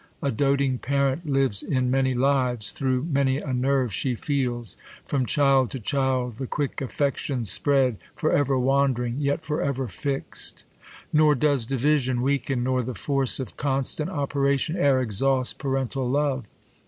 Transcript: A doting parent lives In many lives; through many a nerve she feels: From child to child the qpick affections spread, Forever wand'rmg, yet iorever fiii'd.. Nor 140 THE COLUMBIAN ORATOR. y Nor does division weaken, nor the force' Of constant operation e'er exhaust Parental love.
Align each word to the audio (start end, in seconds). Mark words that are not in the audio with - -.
A 0.23 0.31
doting 0.31 0.79
parent 0.79 1.29
lives 1.29 1.61
In 1.61 1.91
many 1.91 2.15
lives; 2.15 2.71
through 2.71 3.03
many 3.03 3.37
a 3.37 3.53
nerve 3.53 3.93
she 3.93 4.15
feels: 4.15 4.75
From 5.05 5.27
child 5.27 5.69
to 5.69 5.79
child 5.79 6.39
the 6.39 6.47
qpick 6.47 6.81
affections 6.81 7.51
spread, 7.51 7.97
Forever 8.15 8.57
wand'rmg, 8.57 9.17
yet 9.19 9.43
iorever 9.43 9.85
fiii'd.. 9.87 10.63
Nor 10.63 10.63
140 10.63 10.63
THE 10.63 10.63
COLUMBIAN 10.63 10.65
ORATOR. 10.89 11.05
y 11.05 11.07
Nor 11.13 11.35
does 11.35 11.65
division 11.67 12.21
weaken, 12.23 12.63
nor 12.63 12.81
the 12.81 12.95
force' 12.95 13.39
Of 13.39 13.57
constant 13.57 14.09
operation 14.09 14.75
e'er 14.75 14.99
exhaust 14.99 15.59
Parental 15.59 16.09
love. 16.09 16.45